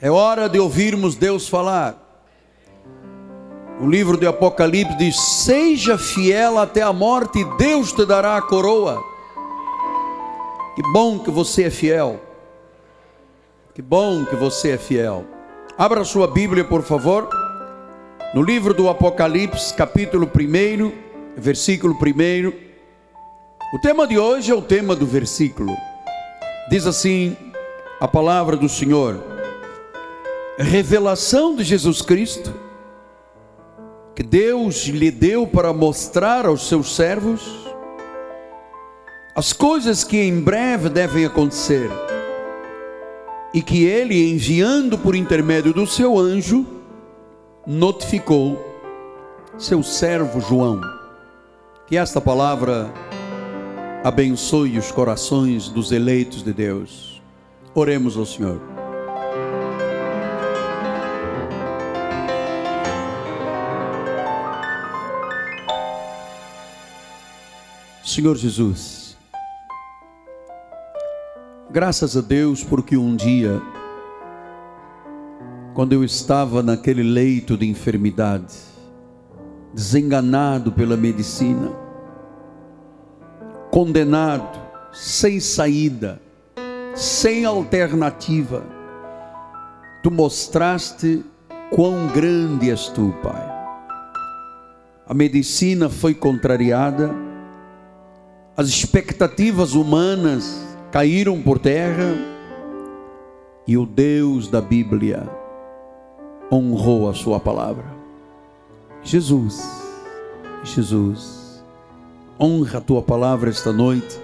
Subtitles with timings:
[0.00, 2.02] É hora de ouvirmos Deus falar.
[3.80, 8.42] O livro de Apocalipse diz: Seja fiel até a morte, e Deus te dará a
[8.42, 9.02] coroa.
[10.74, 12.20] Que bom que você é fiel.
[13.74, 15.24] Que bom que você é fiel.
[15.78, 17.28] Abra sua Bíblia, por favor.
[18.34, 20.92] No livro do Apocalipse, capítulo 1,
[21.38, 22.48] versículo 1.
[23.74, 25.74] O tema de hoje é o tema do versículo.
[26.68, 27.34] Diz assim
[27.98, 29.35] a palavra do Senhor:
[30.58, 32.54] Revelação de Jesus Cristo,
[34.14, 37.42] que Deus lhe deu para mostrar aos seus servos
[39.34, 41.90] as coisas que em breve devem acontecer,
[43.52, 46.66] e que ele, enviando por intermédio do seu anjo,
[47.66, 48.58] notificou
[49.58, 50.80] seu servo João.
[51.86, 52.90] Que esta palavra
[54.02, 57.20] abençoe os corações dos eleitos de Deus.
[57.74, 58.75] Oremos ao Senhor.
[68.16, 69.14] Senhor Jesus,
[71.70, 73.60] graças a Deus porque um dia,
[75.74, 78.54] quando eu estava naquele leito de enfermidade,
[79.74, 81.70] desenganado pela medicina,
[83.70, 84.62] condenado,
[84.94, 86.18] sem saída,
[86.94, 88.64] sem alternativa,
[90.02, 91.22] tu mostraste
[91.70, 93.46] quão grande és tu, Pai.
[95.06, 97.25] A medicina foi contrariada,
[98.56, 102.14] as expectativas humanas caíram por terra
[103.66, 105.28] e o Deus da Bíblia
[106.50, 107.84] honrou a Sua palavra.
[109.02, 109.62] Jesus,
[110.64, 111.62] Jesus,
[112.40, 114.18] honra a Tua palavra esta noite,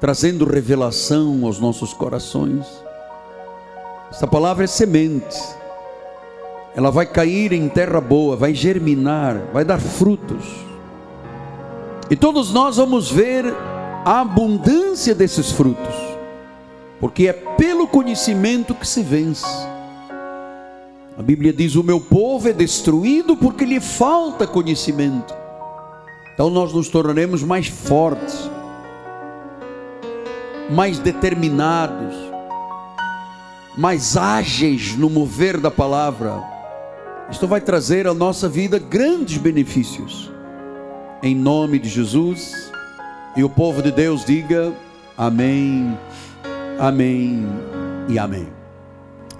[0.00, 2.66] trazendo revelação aos nossos corações.
[4.10, 5.38] Esta palavra é semente,
[6.74, 10.69] ela vai cair em terra boa, vai germinar, vai dar frutos
[12.10, 13.44] e todos nós vamos ver
[14.04, 15.94] a abundância desses frutos,
[16.98, 19.46] porque é pelo conhecimento que se vence.
[21.16, 25.32] A Bíblia diz: O meu povo é destruído porque lhe falta conhecimento.
[26.34, 28.50] Então nós nos tornaremos mais fortes,
[30.68, 32.16] mais determinados,
[33.78, 36.42] mais ágeis no mover da palavra.
[37.30, 40.39] Isto vai trazer à nossa vida grandes benefícios
[41.22, 42.70] em nome de Jesus.
[43.36, 44.74] E o povo de Deus diga
[45.16, 45.96] amém,
[46.78, 47.44] amém
[48.08, 48.48] e amém.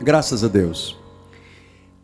[0.01, 0.97] Graças a Deus.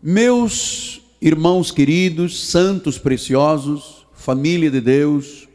[0.03, 5.49] Meus irmãos queridos, santos preciosos, família de Deus,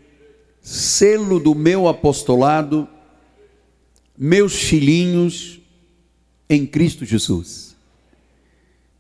[0.61, 2.87] selo do meu apostolado,
[4.17, 5.59] meus filhinhos
[6.49, 7.75] em Cristo Jesus.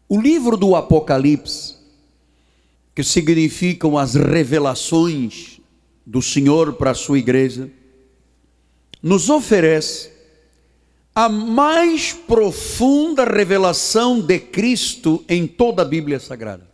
[0.07, 1.80] O livro do Apocalipse
[2.93, 5.59] que significam as revelações
[6.05, 7.69] do Senhor para a sua igreja,
[9.01, 10.11] nos oferece
[11.13, 16.69] a mais profunda revelação de Cristo em toda a Bíblia Sagrada.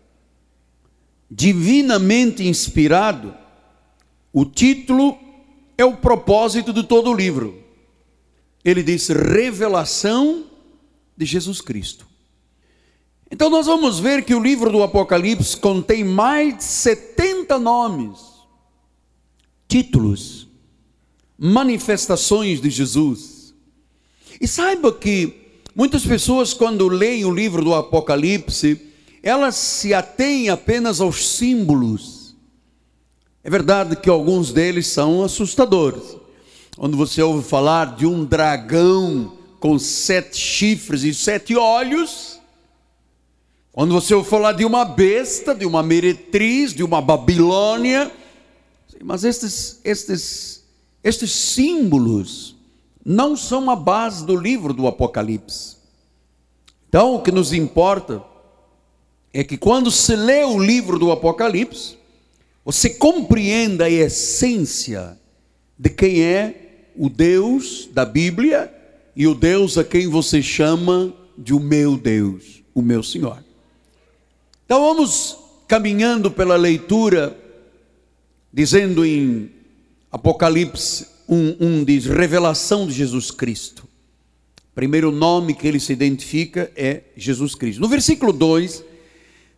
[1.30, 3.36] Divinamente inspirado,
[4.32, 5.18] o título
[5.78, 7.64] é o propósito de todo o livro.
[8.64, 10.46] Ele diz revelação
[11.16, 12.07] de Jesus Cristo.
[13.30, 18.20] Então nós vamos ver que o livro do Apocalipse contém mais de 70 nomes,
[19.68, 20.48] títulos,
[21.38, 23.54] manifestações de Jesus.
[24.40, 28.82] E saiba que muitas pessoas, quando leem o livro do Apocalipse,
[29.22, 32.36] elas se atêm apenas aos símbolos.
[33.44, 36.16] É verdade que alguns deles são assustadores.
[36.78, 42.37] Quando você ouve falar de um dragão com sete chifres e sete olhos,
[43.78, 48.12] quando você ouve falar de uma besta, de uma meretriz, de uma Babilônia,
[49.04, 50.64] mas estes, estes,
[51.04, 52.56] estes símbolos
[53.06, 55.78] não são a base do livro do Apocalipse.
[56.90, 58.24] Então, o que nos importa
[59.32, 61.98] é que quando se lê o livro do Apocalipse,
[62.66, 65.20] você compreenda a essência
[65.78, 68.74] de quem é o Deus da Bíblia
[69.16, 73.46] e o Deus a quem você chama de o meu Deus, o meu Senhor.
[74.68, 77.40] Então vamos caminhando pela leitura,
[78.52, 79.50] dizendo em
[80.12, 83.88] Apocalipse 1, 1 diz revelação de Jesus Cristo.
[84.76, 87.80] Primeiro nome que ele se identifica é Jesus Cristo.
[87.80, 88.84] No versículo 2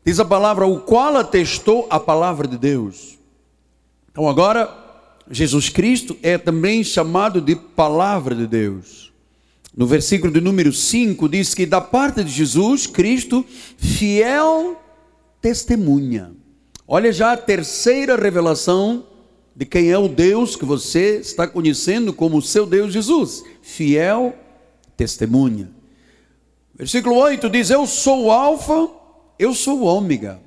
[0.06, 3.18] diz a palavra o qual atestou a palavra de Deus.
[4.12, 4.72] Então agora
[5.32, 9.12] Jesus Cristo é também chamado de palavra de Deus.
[9.76, 13.44] no versículo de número 5, diz que da parte de Jesus, Cristo,
[13.76, 14.78] fiel
[15.42, 16.34] testemunha.
[16.88, 19.06] Olha já a terceira revelação
[19.56, 23.44] de quem é o Deus que você está conhecendo como o seu Deus Jesus.
[23.62, 24.34] Fiel
[24.96, 25.70] testemunha.
[26.76, 28.90] Versículo 8 diz: Eu sou o Alfa,
[29.38, 30.40] eu sou o Ômega,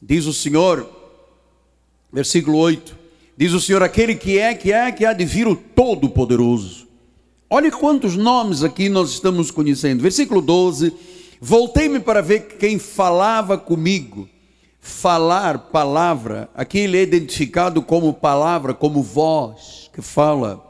[0.00, 0.88] diz o Senhor.
[2.12, 2.96] Versículo 8:
[3.36, 6.88] Diz o Senhor, aquele que é, que é, que há de vir o Todo-Poderoso.
[7.50, 10.02] Olhe quantos nomes aqui nós estamos conhecendo.
[10.02, 10.92] Versículo 12:
[11.40, 14.28] Voltei-me para ver quem falava comigo.
[14.80, 20.64] Falar, palavra, aqui ele é identificado como palavra, como voz que fala.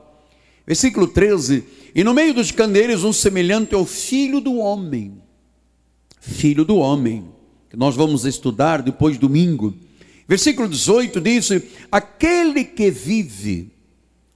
[0.66, 5.22] Versículo 13: E no meio dos candeeiros, um semelhante ao filho do homem.
[6.20, 7.26] Filho do homem,
[7.70, 9.74] que nós vamos estudar depois domingo.
[10.26, 11.50] Versículo 18 diz:
[11.90, 13.72] Aquele que vive,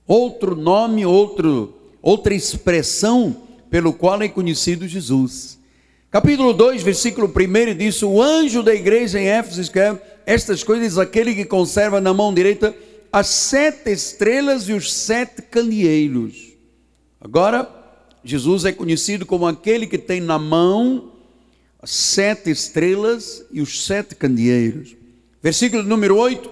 [0.07, 3.37] outro nome, outro, outra expressão
[3.69, 5.59] pelo qual é conhecido Jesus.
[6.13, 11.35] Capítulo 2, versículo 1 diz: O anjo da igreja em Éfeso escreve estas coisas, aquele
[11.35, 12.77] que conserva na mão direita
[13.11, 16.53] as sete estrelas e os sete candeeiros.
[17.19, 17.67] Agora,
[18.23, 21.13] Jesus é conhecido como aquele que tem na mão
[21.81, 24.95] as sete estrelas e os sete candeeiros.
[25.43, 26.51] Versículo número 8: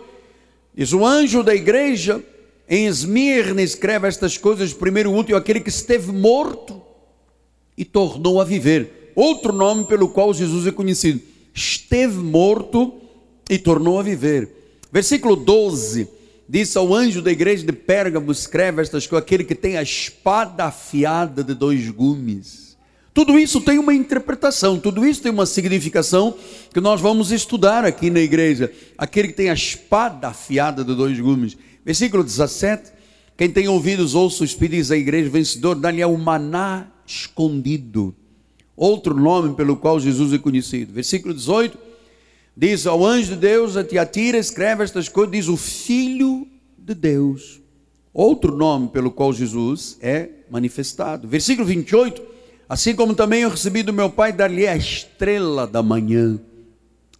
[0.74, 2.24] diz: O anjo da igreja
[2.66, 6.80] em Esmirna escreve estas coisas, primeiro último, aquele que esteve morto
[7.76, 8.99] e tornou a viver.
[9.14, 11.20] Outro nome pelo qual Jesus é conhecido:
[11.54, 12.94] esteve morto
[13.48, 14.48] e tornou a viver.
[14.92, 16.20] Versículo 12
[16.50, 20.64] Disse ao anjo da igreja de Pérgamo: escreve estas coisas, aquele que tem a espada
[20.64, 22.76] afiada de dois gumes.
[23.14, 26.34] Tudo isso tem uma interpretação, tudo isso tem uma significação
[26.74, 28.72] que nós vamos estudar aqui na igreja.
[28.98, 31.56] Aquele que tem a espada afiada de dois gumes.
[31.84, 32.90] Versículo 17:
[33.36, 38.12] Quem tem ouvidos, ouça o Espírito da igreja vencedor, dá-lhe o maná escondido.
[38.80, 40.90] Outro nome pelo qual Jesus é conhecido.
[40.90, 41.76] Versículo 18
[42.56, 46.48] Diz ao anjo de Deus, a Tiatira, escreve estas coisas, diz o Filho
[46.78, 47.60] de Deus.
[48.12, 51.28] Outro nome pelo qual Jesus é manifestado.
[51.28, 52.22] Versículo 28,
[52.70, 56.40] assim como também eu recebi do meu Pai, dar-lhe a estrela da manhã.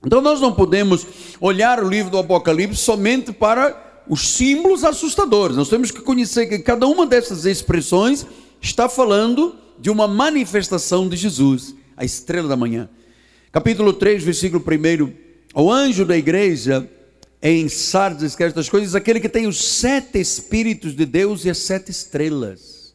[0.02, 1.06] Então nós não podemos
[1.38, 5.58] olhar o livro do Apocalipse somente para os símbolos assustadores.
[5.58, 8.26] Nós temos que conhecer que cada uma dessas expressões
[8.62, 12.88] está falando de uma manifestação de Jesus, a estrela da manhã
[13.52, 15.12] capítulo 3, versículo 1.
[15.54, 16.88] O anjo da igreja
[17.42, 21.58] em Sardes escreve estas coisas: aquele que tem os sete Espíritos de Deus e as
[21.58, 22.94] sete estrelas.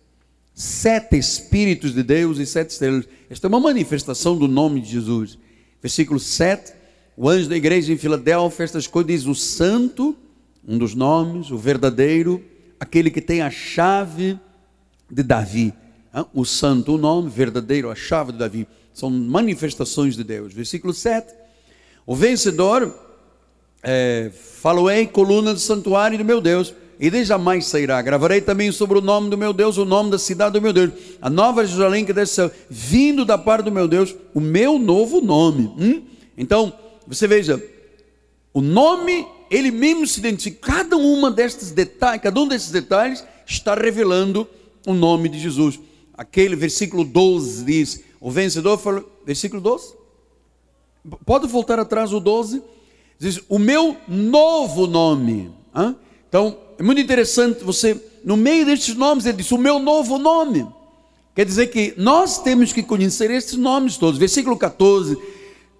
[0.53, 3.07] Sete Espíritos de Deus e sete estrelas.
[3.29, 5.37] Esta é uma manifestação do nome de Jesus.
[5.81, 6.73] Versículo 7.
[7.17, 10.15] O anjo da igreja em Filadélfia, estas coisas diz: o santo,
[10.65, 12.43] um dos nomes, o verdadeiro,
[12.79, 14.39] aquele que tem a chave
[15.11, 15.73] de Davi.
[16.33, 20.53] O santo, o nome, verdadeiro, a chave de Davi são manifestações de Deus.
[20.53, 21.33] Versículo 7.
[22.05, 22.93] O vencedor,
[23.83, 24.31] é,
[24.61, 28.01] faloei coluna do santuário do meu Deus, e de jamais sairá.
[28.01, 30.91] Gravarei também sobre o nome do meu Deus, o nome da cidade do meu Deus,
[31.21, 35.71] a nova Jerusalém que desce vindo da parte do meu Deus, o meu novo nome.
[35.77, 36.03] Hum?
[36.37, 36.73] Então,
[37.05, 37.61] você veja,
[38.53, 43.75] o nome, ele mesmo se identifica, cada uma destes detalhes, cada um desses detalhes está
[43.75, 44.47] revelando
[44.87, 45.79] o nome de Jesus.
[46.17, 49.93] Aquele versículo 12 diz: o vencedor falou, versículo 12.
[51.23, 52.59] Pode voltar atrás o 12.
[53.19, 55.51] Diz: O meu novo nome.
[55.75, 55.95] Hã?
[56.27, 60.67] Então, é muito interessante você, no meio destes nomes, ele diz: O meu novo nome.
[61.35, 64.17] Quer dizer que nós temos que conhecer estes nomes todos.
[64.17, 65.15] Versículo 14.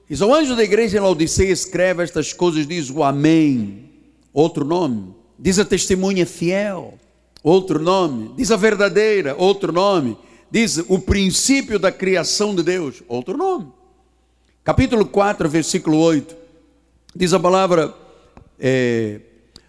[0.08, 3.89] Diz: O anjo da igreja em Laodiceia escreve estas coisas, diz o Amém.
[4.32, 5.15] Outro nome.
[5.39, 6.94] Diz a testemunha fiel.
[7.42, 8.34] Outro nome.
[8.38, 9.36] Diz a verdadeira.
[9.36, 10.15] Outro nome
[10.50, 13.68] diz o princípio da criação de Deus, outro nome.
[14.64, 16.36] Capítulo 4, versículo 8,
[17.16, 17.94] diz a palavra:
[18.60, 19.20] é,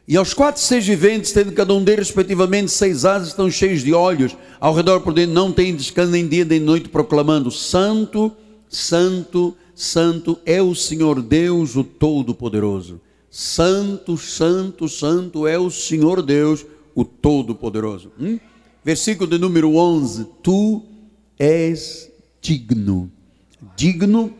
[0.09, 3.93] E aos quatro seis viventes, tendo cada um deles respectivamente seis asas, estão cheios de
[3.93, 8.33] olhos, ao redor por dentro não tem descanso nem dia nem noite, proclamando: Santo,
[8.69, 13.01] Santo, Santo é o Senhor Deus, o Todo-Poderoso.
[13.31, 16.65] Santo, Santo, Santo é o Senhor Deus,
[16.95, 18.11] o Todo-Poderoso.
[18.19, 18.39] Hum?
[18.87, 20.81] Versículo de número 11: Tu
[21.37, 22.09] és
[22.41, 23.11] digno.
[23.77, 24.33] Digno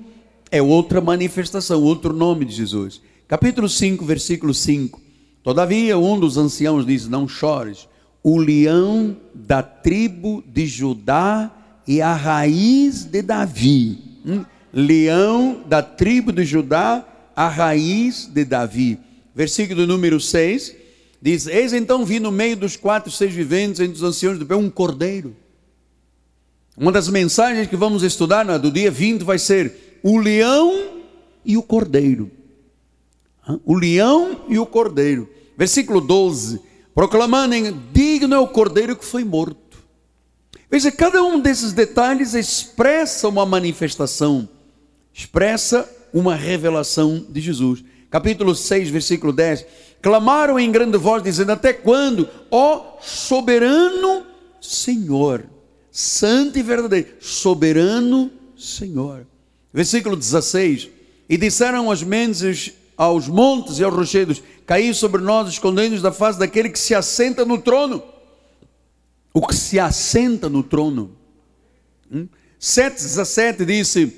[0.53, 3.03] é outra manifestação, outro nome de Jesus.
[3.27, 5.03] Capítulo 5, versículo 5.
[5.43, 7.89] Todavia, um dos anciãos diz: Não chores.
[8.23, 11.51] O leão da tribo de Judá
[11.87, 13.99] e a raiz de Davi.
[14.25, 14.45] Hum?
[14.73, 18.99] Leão da tribo de Judá, a raiz de Davi.
[19.35, 20.86] Versículo número 6
[21.27, 24.55] Diz: Eis então vi no meio dos quatro seis viventes, entre os anciãos do pé,
[24.55, 25.35] um cordeiro.
[26.77, 31.03] Uma das mensagens que vamos estudar na, do dia 20 vai ser o leão
[31.45, 32.31] e o cordeiro.
[33.65, 35.29] O leão e o cordeiro.
[35.59, 36.61] Versículo 12:
[36.95, 39.79] proclamando: digno é o cordeiro que foi morto.
[40.71, 44.49] Veja, cada um desses detalhes expressa uma manifestação,
[45.13, 47.83] expressa uma revelação de Jesus.
[48.11, 49.67] Capítulo 6, versículo 10:
[50.01, 54.27] clamaram em grande voz, dizendo: Até quando, ó soberano
[54.61, 55.45] Senhor?
[55.97, 59.27] santo e verdadeiro, soberano Senhor.
[59.73, 60.91] Versículo 16:
[61.27, 66.39] E disseram as mentes aos montes e aos rochedos: Caí sobre nós, escondendo-nos da face
[66.39, 68.03] daquele que se assenta no trono.
[69.33, 71.13] O que se assenta no trono.
[72.13, 72.29] Hum?
[72.61, 74.15] 7,17 disse: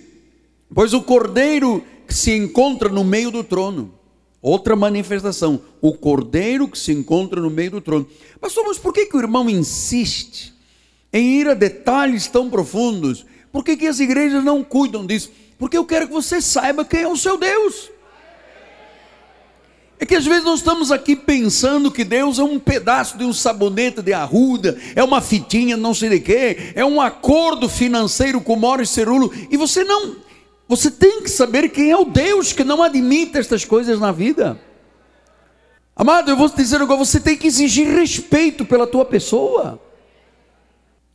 [0.74, 3.94] Pois o cordeiro que se encontra no meio do trono.
[4.42, 8.08] Outra manifestação, o cordeiro que se encontra no meio do trono.
[8.40, 10.58] Pastor, mas por que, que o irmão insiste
[11.12, 13.24] em ir a detalhes tão profundos.
[13.52, 15.30] Por que, que as igrejas não cuidam disso?
[15.58, 17.90] Porque eu quero que você saiba quem é o seu Deus.
[19.98, 23.32] É que às vezes nós estamos aqui pensando que Deus é um pedaço de um
[23.32, 28.54] sabonete de arruda, é uma fitinha não sei de quê, é um acordo financeiro com
[28.54, 30.14] Moro e Cerulo, e você não,
[30.68, 34.60] você tem que saber quem é o Deus que não admite estas coisas na vida.
[35.96, 39.80] Amado, eu vou te dizer agora, você tem que exigir respeito pela tua pessoa.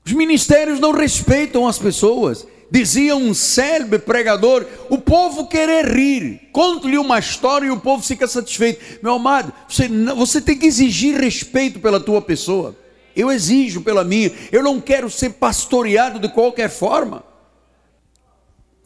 [0.04, 2.46] Os ministérios não respeitam as pessoas.
[2.70, 8.28] Dizia um célebre pregador: o povo quer rir, conto-lhe uma história e o povo fica
[8.28, 9.00] satisfeito.
[9.04, 12.76] Meu amado, você, você tem que exigir respeito pela tua pessoa.
[13.16, 17.24] Eu exijo pela minha, eu não quero ser pastoreado de qualquer forma.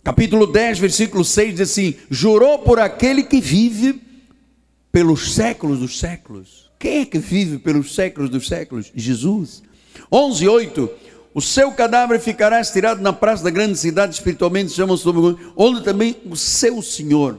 [0.07, 4.01] Capítulo 10, versículo 6 diz assim: Jurou por aquele que vive
[4.89, 6.71] pelos séculos dos séculos.
[6.79, 8.89] Quem é que vive pelos séculos dos séculos?
[8.95, 9.61] Jesus.
[10.09, 10.89] 11, 8
[11.33, 14.73] o seu cadáver ficará estirado na praça da grande cidade, espiritualmente
[15.57, 17.37] onde também o seu Senhor.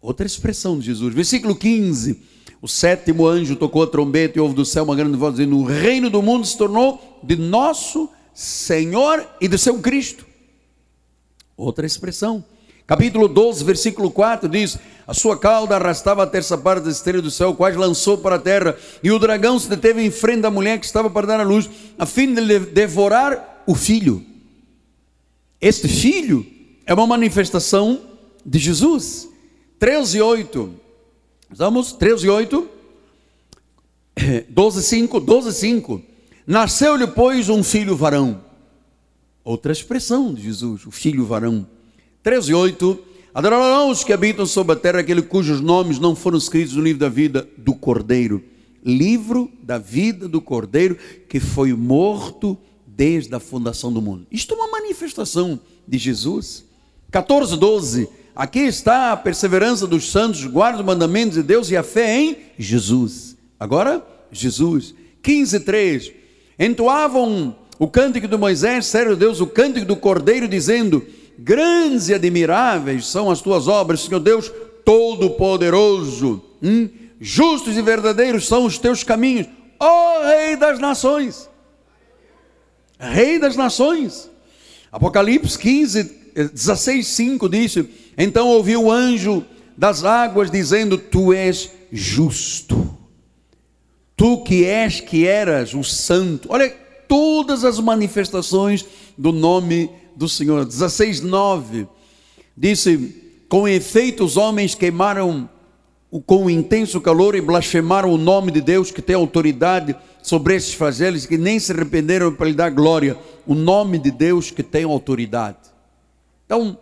[0.00, 1.12] Outra expressão de Jesus.
[1.12, 2.22] Versículo 15.
[2.62, 5.64] O sétimo anjo tocou a trombeta e houve do céu uma grande voz dizendo: O
[5.64, 10.32] reino do mundo se tornou de nosso Senhor e do seu Cristo.
[11.56, 12.44] Outra expressão.
[12.86, 17.30] Capítulo 12, versículo 4 diz: A sua cauda arrastava a terça parte da estrela do
[17.30, 20.78] céu, quase lançou para a terra, e o dragão se deteve em frente da mulher
[20.78, 24.24] que estava para dar a luz, a fim de devorar o filho.
[25.60, 26.44] Este filho
[26.84, 28.02] é uma manifestação
[28.44, 29.28] de Jesus.
[29.78, 30.74] 13, 8.
[31.50, 32.68] Vamos, 13, 8.
[34.50, 36.02] 12, 5, 12, 5.
[36.46, 38.43] Nasceu-lhe, pois, um filho varão.
[39.44, 41.66] Outra expressão de Jesus, o filho varão.
[42.22, 42.98] 13, 8.
[43.34, 47.00] Adorarão os que habitam sobre a terra aquele cujos nomes não foram escritos no livro
[47.00, 48.42] da vida do Cordeiro.
[48.82, 50.96] Livro da vida do Cordeiro
[51.28, 54.26] que foi morto desde a fundação do mundo.
[54.30, 56.64] Isto é uma manifestação de Jesus.
[57.10, 58.08] 14, 12.
[58.34, 62.38] Aqui está a perseverança dos santos, guarda os mandamentos de Deus e a fé em
[62.58, 63.36] Jesus.
[63.60, 64.94] Agora, Jesus.
[65.22, 66.12] 15, 3.
[66.58, 71.04] Entoavam o cântico de Moisés, sério de Deus, o cântico do Cordeiro, dizendo:
[71.38, 74.50] Grandes e admiráveis são as tuas obras, Senhor Deus
[74.84, 76.42] Todo-Poderoso.
[76.62, 76.88] Hum?
[77.20, 79.46] Justos e verdadeiros são os teus caminhos,
[79.80, 81.48] ó Rei das Nações.
[82.98, 84.30] Rei das Nações.
[84.92, 86.04] Apocalipse 15,
[86.52, 87.76] 16, 5 diz:
[88.16, 89.44] Então ouviu o anjo
[89.76, 92.96] das águas dizendo: Tu és justo.
[94.16, 96.48] Tu que és, que eras o santo.
[96.52, 96.83] Olha
[97.14, 98.84] todas as manifestações
[99.16, 100.64] do nome do Senhor.
[100.64, 101.86] 16, 9.
[102.56, 105.48] Disse: Com efeito, os homens queimaram
[106.26, 109.94] com intenso calor e blasfemaram o nome de Deus que tem autoridade
[110.24, 113.16] sobre esses flagelos que nem se arrependeram para lhe dar glória.
[113.46, 115.58] O nome de Deus que tem autoridade.
[116.46, 116.76] Então,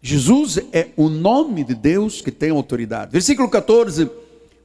[0.00, 3.12] Jesus é o nome de Deus que tem autoridade.
[3.12, 4.10] Versículo 14.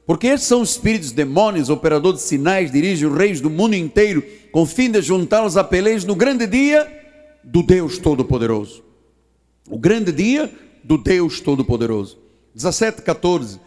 [0.06, 4.66] Porque esses são espíritos demônios, operadores de sinais, dirigem os reis do mundo inteiro, com
[4.66, 6.86] fim de juntá-los a pelejas no grande dia
[7.42, 8.82] do Deus Todo-Poderoso.
[9.68, 12.18] O grande dia do Deus Todo-Poderoso.
[12.54, 13.58] 17, 14.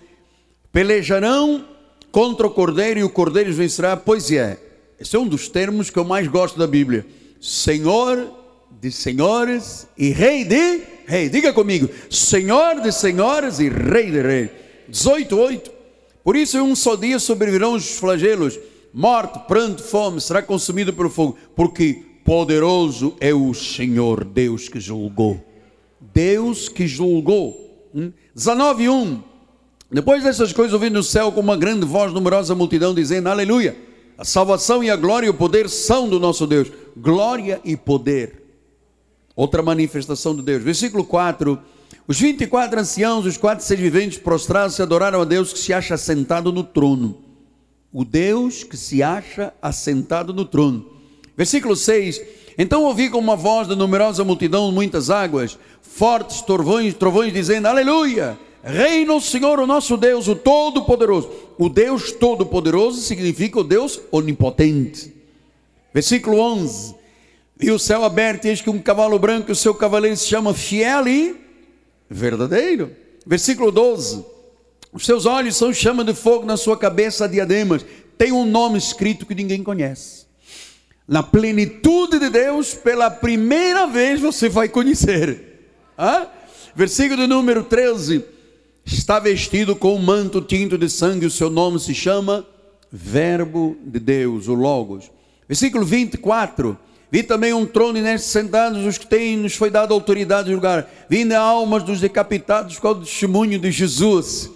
[0.71, 1.65] Pelejarão
[2.11, 3.97] contra o cordeiro e o cordeiro os vencerá.
[3.97, 4.59] Pois é,
[4.99, 7.05] esse é um dos termos que eu mais gosto da Bíblia.
[7.41, 8.31] Senhor
[8.79, 11.29] de senhores e rei de rei.
[11.29, 14.51] Diga comigo, Senhor de senhores e rei de rei.
[14.87, 15.76] 18, 8.
[16.27, 18.59] Por isso, em um só dia sobrevirão os flagelos,
[18.93, 25.41] morte, pranto, fome, será consumido pelo fogo, porque Poderoso é o Senhor, Deus que julgou.
[26.01, 27.89] Deus que julgou.
[28.35, 29.13] 19, hum?
[29.13, 29.23] 1.
[29.89, 33.77] Depois dessas coisas, ouvi no céu com uma grande voz, numerosa multidão, dizendo: Aleluia!
[34.17, 36.69] A salvação e a glória e o poder são do nosso Deus.
[36.97, 38.43] glória e poder.
[39.33, 40.61] Outra manifestação de Deus.
[40.61, 41.57] Versículo 4.
[42.07, 45.95] Os 24 anciãos, os quatro seres viventes, prostraram-se e adoraram a Deus que se acha
[45.95, 47.17] assentado no trono.
[47.91, 50.85] O Deus que se acha assentado no trono.
[51.35, 52.21] Versículo 6.
[52.57, 58.37] Então ouvi com uma voz da numerosa multidão, muitas águas, fortes trovões, trovões dizendo: Aleluia!
[58.63, 61.29] Reina o Senhor, o nosso Deus, o Todo-Poderoso.
[61.57, 65.13] O Deus Todo-Poderoso significa o Deus Onipotente.
[65.93, 66.95] Versículo 11:
[67.61, 71.07] E o céu aberto, eis que um cavalo branco, o seu cavaleiro se chama Fiel
[71.07, 71.46] e
[72.09, 72.91] Verdadeiro.
[73.25, 74.25] Versículo 12:
[74.91, 77.85] Os seus olhos são chama de fogo, na sua cabeça diademas.
[78.17, 80.25] Tem um nome escrito que ninguém conhece.
[81.07, 85.71] Na plenitude de Deus, pela primeira vez você vai conhecer.
[85.97, 86.27] Hã?
[86.75, 88.23] Versículo número 13:
[88.85, 92.45] Está vestido com um manto tinto de sangue, o seu nome se chama
[92.91, 95.11] Verbo de Deus, o Logos.
[95.47, 96.77] Versículo 24.
[97.09, 100.55] Vi também um trono e neste sentados os que têm, nos foi dada autoridade de
[100.55, 100.89] lugar.
[101.09, 104.51] Vindo almas dos decapitados com o testemunho de Jesus.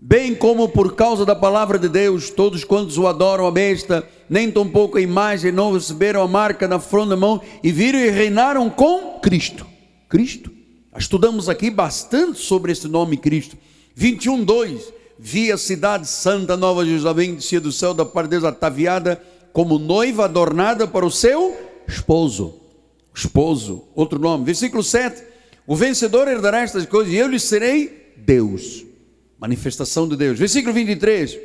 [0.00, 4.48] Bem como por causa da palavra de Deus, todos quantos o adoram a besta, nem
[4.48, 8.70] tampouco a imagem, não receberam a marca na fronte da mão e viram e reinaram
[8.70, 9.66] com Cristo.
[10.08, 10.52] Cristo.
[10.96, 13.56] Estudamos aqui bastante sobre esse nome Cristo.
[13.96, 14.92] 21, 2.
[15.18, 19.20] Vi a cidade santa, Nova Jerusalém, descia do céu da parte de Deus, ataviada
[19.52, 22.60] como noiva adornada para o seu esposo.
[23.14, 24.44] Esposo, outro nome.
[24.44, 25.22] Versículo 7.
[25.66, 28.84] O vencedor herdará estas coisas e eu lhe serei Deus.
[29.38, 30.38] Manifestação de Deus.
[30.38, 31.38] Versículo 23.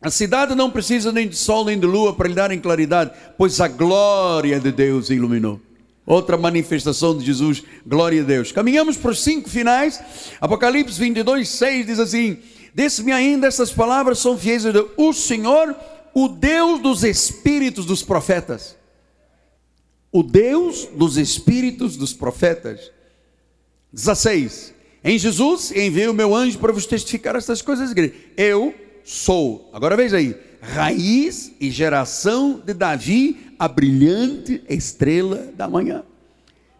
[0.00, 3.60] A cidade não precisa nem de sol nem de lua para lhe darem claridade, pois
[3.60, 5.60] a glória de Deus iluminou.
[6.04, 8.50] Outra manifestação de Jesus, glória a Deus.
[8.50, 10.00] Caminhamos para os cinco finais.
[10.40, 12.38] Apocalipse 22, 6 diz assim:
[12.74, 14.90] Desse-me ainda essas palavras são fiéis de Deus.
[14.96, 15.76] O Senhor
[16.14, 18.76] o Deus dos espíritos dos profetas.
[20.10, 22.90] O Deus dos espíritos dos profetas.
[23.92, 24.74] 16.
[25.04, 27.92] Em Jesus enviei o meu anjo para vos testificar estas coisas.
[28.36, 36.04] Eu sou, agora veja aí, raiz e geração de Davi, a brilhante estrela da manhã.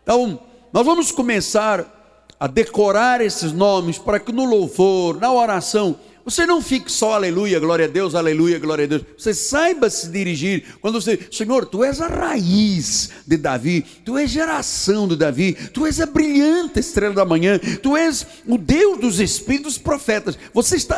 [0.03, 0.41] Então,
[0.73, 2.01] nós vamos começar
[2.39, 7.59] a decorar esses nomes para que no louvor, na oração, você não fique só aleluia,
[7.59, 9.03] glória a Deus, aleluia, glória a Deus.
[9.19, 10.77] Você saiba se dirigir.
[10.81, 15.85] Quando você, Senhor, tu és a raiz de Davi, tu és geração de Davi, tu
[15.85, 20.39] és a brilhante estrela da manhã, tu és o Deus dos espíritos profetas.
[20.55, 20.97] Você está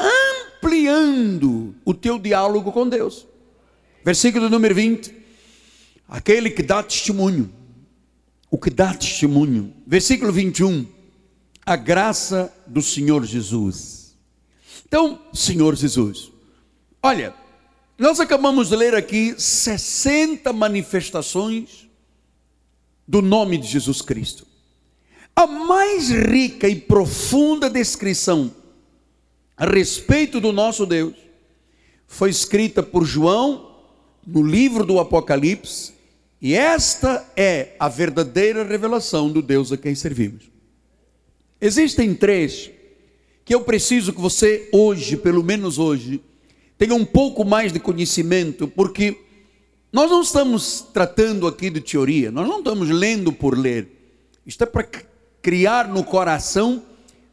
[0.59, 3.27] ampliando o teu diálogo com Deus.
[4.05, 5.25] Versículo número 20.
[6.07, 7.51] Aquele que dá testemunho,
[8.51, 9.73] o que dá testemunho.
[9.87, 10.87] Versículo 21.
[11.65, 14.04] A graça do Senhor Jesus
[14.87, 16.31] então, Senhor Jesus,
[17.03, 17.35] olha,
[17.99, 21.89] nós acabamos de ler aqui 60 manifestações
[23.07, 24.47] do nome de Jesus Cristo.
[25.37, 28.55] A mais rica e profunda descrição
[29.57, 31.15] a respeito do nosso Deus
[32.07, 33.75] foi escrita por João
[34.27, 35.93] no livro do Apocalipse,
[36.41, 40.45] e esta é a verdadeira revelação do Deus a quem servimos.
[41.61, 42.71] Existem três
[43.45, 46.21] que eu preciso que você hoje, pelo menos hoje,
[46.79, 49.19] tenha um pouco mais de conhecimento, porque
[49.93, 53.89] nós não estamos tratando aqui de teoria, nós não estamos lendo por ler.
[54.47, 54.89] Isto é para
[55.43, 56.83] criar no coração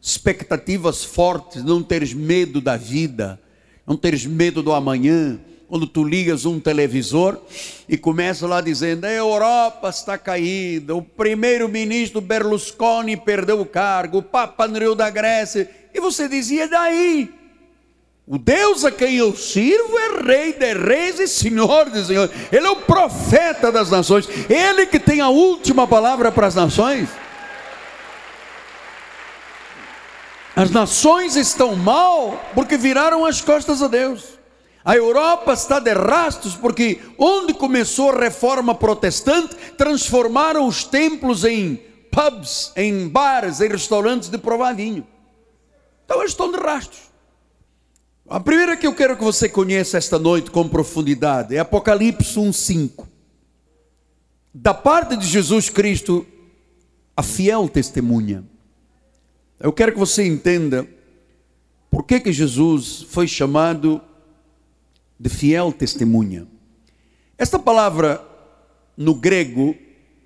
[0.01, 3.39] expectativas fortes, não teres medo da vida,
[3.87, 5.39] não teres medo do amanhã.
[5.67, 7.39] Quando tu ligas um televisor
[7.87, 14.23] e começa lá dizendo: a Europa está caída, o primeiro-ministro Berlusconi perdeu o cargo, o
[14.23, 17.33] Papa Andreu da Grécia e você dizia: daí?
[18.27, 22.31] O Deus a quem eu sirvo é Rei de Reis e Senhor de Senhores.
[22.51, 24.27] Ele é o profeta das nações.
[24.49, 27.09] Ele que tem a última palavra para as nações.
[30.55, 34.39] As nações estão mal porque viraram as costas a Deus.
[34.83, 41.79] A Europa está de rastros porque onde começou a reforma protestante, transformaram os templos em
[42.11, 45.05] pubs, em bares, em restaurantes de provar vinho.
[46.11, 47.03] Então eles estão de rastros.
[48.27, 53.07] A primeira que eu quero que você conheça esta noite com profundidade é Apocalipse 1:5.
[54.53, 56.27] Da parte de Jesus Cristo,
[57.15, 58.43] a fiel testemunha.
[59.57, 60.85] Eu quero que você entenda
[61.89, 64.01] por que, que Jesus foi chamado
[65.17, 66.45] de fiel testemunha.
[67.37, 68.21] Esta palavra
[68.97, 69.77] no grego,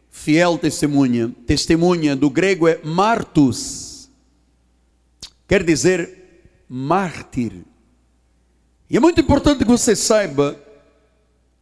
[0.09, 3.94] fiel testemunha, testemunha do grego é martus
[5.47, 7.63] quer dizer mártir.
[8.89, 10.59] E é muito importante que você saiba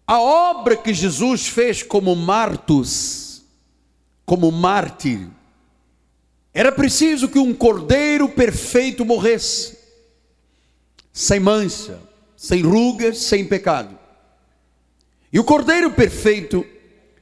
[0.06, 3.42] A obra que Jesus fez como martus,
[4.26, 5.30] como mártir,
[6.54, 9.78] era preciso que um cordeiro perfeito morresse,
[11.12, 12.00] sem mancha,
[12.36, 13.98] sem rugas, sem pecado.
[15.32, 16.66] E o cordeiro perfeito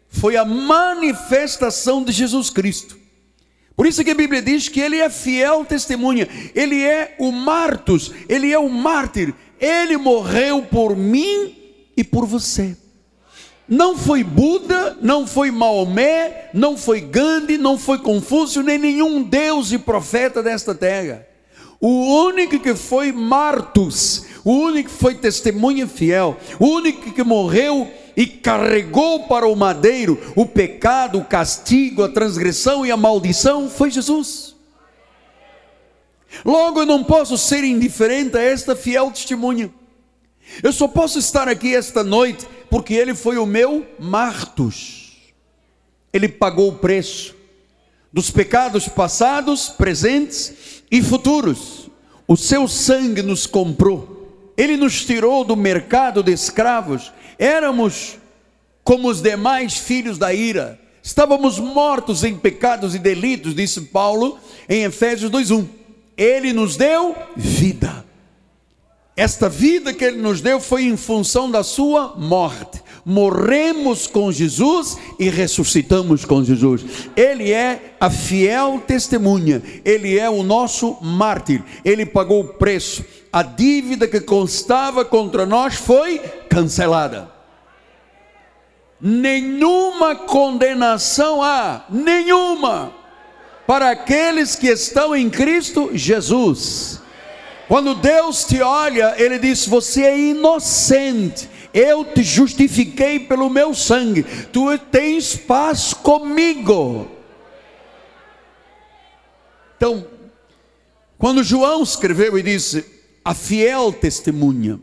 [0.10, 2.98] foi a manifestação de Jesus Cristo.
[3.82, 8.12] Por isso que a Bíblia diz que ele é fiel testemunha, ele é o martus,
[8.30, 11.56] ele é o mártir, ele morreu por mim
[11.98, 12.78] e por você.
[13.68, 19.72] Não foi Buda, não foi Maomé, não foi Gandhi, não foi Confúcio, nem nenhum Deus
[19.72, 21.26] e profeta desta terra.
[21.80, 27.92] O único que foi Martus, o único que foi testemunha fiel, o único que morreu
[28.16, 33.90] e carregou para o madeiro o pecado, o castigo, a transgressão e a maldição foi
[33.90, 34.56] Jesus.
[36.46, 39.72] Logo eu não posso ser indiferente a esta fiel testemunha.
[40.62, 45.34] Eu só posso estar aqui esta noite porque ele foi o meu Martus.
[46.14, 47.36] Ele pagou o preço
[48.12, 51.90] dos pecados passados, presentes e futuros.
[52.28, 54.54] O seu sangue nos comprou.
[54.58, 57.12] Ele nos tirou do mercado de escravos.
[57.42, 58.20] Éramos
[58.84, 60.80] como os demais filhos da ira.
[61.02, 64.38] Estávamos mortos em pecados e delitos, disse Paulo
[64.70, 65.68] em Efésios 2:1.
[66.16, 68.06] Ele nos deu vida
[69.16, 72.82] esta vida que Ele nos deu foi em função da Sua morte.
[73.06, 76.84] Morremos com Jesus e ressuscitamos com Jesus.
[77.16, 83.04] Ele é a fiel testemunha, Ele é o nosso mártir, Ele pagou o preço.
[83.34, 87.31] A dívida que constava contra nós foi cancelada.
[89.02, 92.94] Nenhuma condenação há, nenhuma,
[93.66, 97.02] para aqueles que estão em Cristo Jesus
[97.72, 101.50] quando Deus te olha, Ele diz: Você é inocente.
[101.74, 104.24] Eu te justifiquei pelo meu sangue.
[104.52, 107.10] Tu tens paz comigo.
[109.78, 110.06] Então,
[111.18, 112.86] quando João escreveu e disse:
[113.24, 114.78] A fiel testemunha,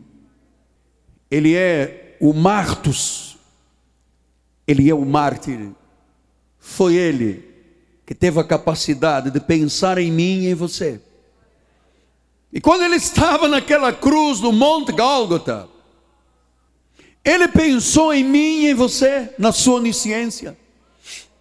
[1.29, 3.28] ele é o Martus,
[4.69, 5.71] ele é o mártir.
[6.59, 7.43] Foi ele
[8.05, 11.01] que teve a capacidade de pensar em mim e em você.
[12.53, 15.67] E quando ele estava naquela cruz no Monte Gálgota,
[17.25, 20.55] ele pensou em mim e em você, na sua onisciência.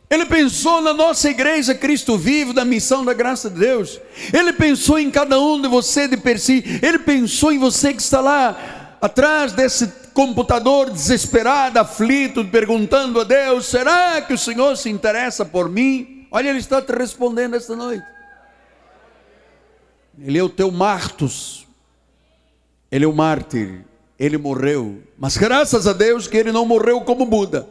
[0.09, 4.01] Ele pensou na nossa igreja Cristo vivo, da missão da graça de Deus.
[4.33, 6.65] Ele pensou em cada um de você de per si.
[6.83, 9.87] Ele pensou em você que está lá atrás desse
[10.19, 16.27] computador desesperado, aflito, perguntando a Deus: será que o Senhor se interessa por mim?
[16.29, 18.05] Olha, Ele está te respondendo esta noite.
[20.21, 21.69] Ele é o teu Martus.
[22.91, 23.85] Ele é o mártir.
[24.19, 25.01] Ele morreu.
[25.17, 27.69] Mas graças a Deus que ele não morreu como Buda.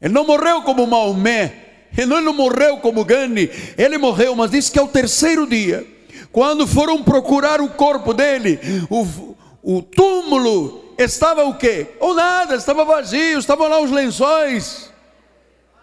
[0.00, 1.84] Ele não morreu como Maomé.
[1.94, 3.50] Ele não morreu como Gandhi.
[3.76, 5.86] Ele morreu, mas disse que ao terceiro dia,
[6.32, 11.94] quando foram procurar o corpo dele, o, o túmulo estava o quê?
[12.00, 14.92] Ou nada, estava vazio, estavam lá os lençóis.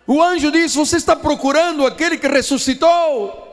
[0.05, 3.43] O anjo disse: Você está procurando aquele que ressuscitou?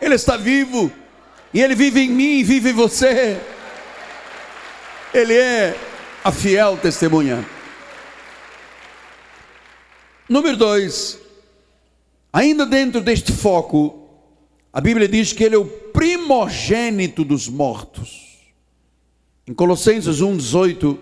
[0.00, 0.90] Ele está vivo,
[1.54, 3.40] e Ele vive em mim, vive em você.
[5.14, 5.76] Ele é
[6.24, 7.44] a fiel testemunha.
[10.28, 11.18] Número dois,
[12.32, 14.08] ainda dentro deste foco,
[14.72, 18.19] a Bíblia diz que Ele é o primogênito dos mortos.
[19.50, 20.96] Em Colossenses 1,18,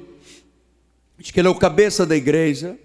[1.19, 2.79] diz que Ele é o cabeça da igreja,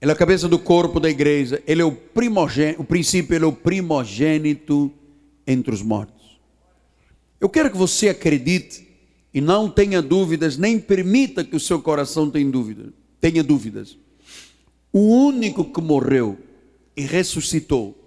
[0.00, 3.44] Ele é a cabeça do corpo da igreja, Ele é o primogênito, o princípio, Ele
[3.44, 4.92] é o primogênito
[5.44, 6.38] entre os mortos.
[7.40, 8.86] Eu quero que você acredite
[9.34, 12.92] e não tenha dúvidas, nem permita que o seu coração tenha dúvidas.
[13.20, 13.98] Tenha dúvidas.
[14.92, 16.38] O único que morreu
[16.96, 17.98] e ressuscitou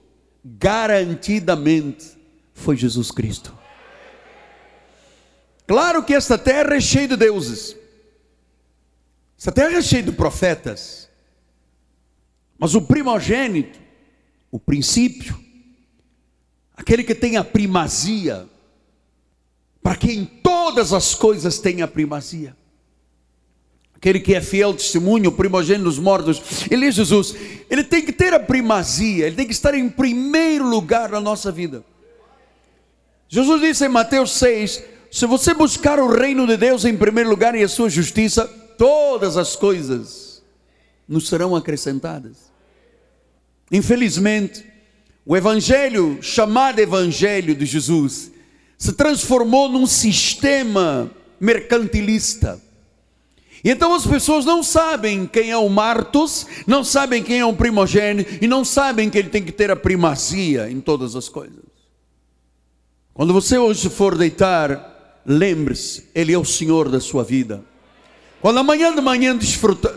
[0.46, 2.14] garantidamente
[2.54, 3.64] foi Jesus Cristo.
[5.67, 7.75] Claro que esta terra é cheia de deuses.
[9.38, 11.10] Essa terra é cheia de profetas.
[12.58, 13.80] Mas o primogênito,
[14.51, 15.38] o princípio,
[16.75, 18.47] aquele que tem a primazia,
[19.82, 22.56] para quem todas as coisas têm a primazia.
[23.93, 27.36] Aquele que é fiel testemunho, o primogênito dos mortos, ele é Jesus.
[27.69, 31.51] Ele tem que ter a primazia, ele tem que estar em primeiro lugar na nossa
[31.51, 31.84] vida.
[33.28, 34.84] Jesus disse em Mateus 6:
[35.15, 38.45] se você buscar o reino de Deus em primeiro lugar e a sua justiça,
[38.78, 40.43] todas as coisas
[41.08, 42.51] nos serão acrescentadas.
[43.71, 44.65] Infelizmente,
[45.25, 48.30] o evangelho, chamado evangelho de Jesus,
[48.78, 52.62] se transformou num sistema mercantilista.
[53.63, 58.43] Então as pessoas não sabem quem é o Martos, não sabem quem é o primogênito
[58.43, 61.63] e não sabem que ele tem que ter a primazia em todas as coisas.
[63.13, 64.93] Quando você hoje for deitar,
[65.26, 67.64] lembre-se, ele é o Senhor da sua vida.
[68.46, 69.36] Quando amanhã de manhã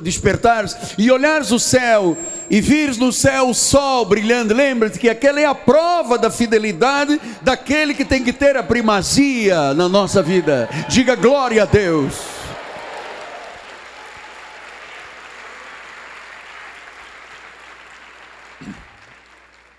[0.01, 2.17] despertares e olhares o céu
[2.49, 7.21] e vires no céu o sol brilhando, lembre-te que aquela é a prova da fidelidade
[7.43, 10.67] daquele que tem que ter a primazia na nossa vida.
[10.88, 12.14] Diga glória a Deus.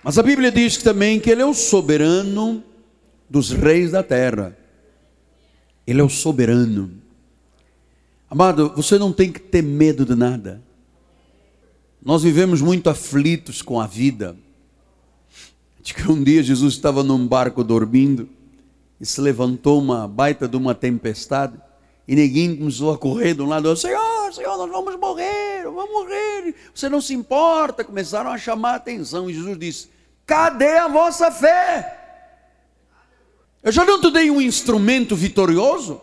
[0.04, 2.64] Mas a Bíblia diz também que Ele é o soberano
[3.28, 4.59] dos reis da terra.
[5.90, 6.92] Ele é o soberano.
[8.30, 10.62] Amado, você não tem que ter medo de nada.
[12.00, 14.38] Nós vivemos muito aflitos com a vida.
[15.84, 18.30] Acho que um dia Jesus estava num barco dormindo
[19.02, 21.60] e se levantou uma baita de uma tempestade
[22.08, 26.54] e ninguém começou a correr de um lado, Senhor, Senhor, nós vamos morrer, vamos morrer.
[26.72, 27.84] Você não se importa.
[27.84, 29.90] Começaram a chamar a atenção e Jesus disse:
[30.24, 31.99] Cadê a vossa fé?
[33.64, 36.02] Eu já não te dei um instrumento vitorioso?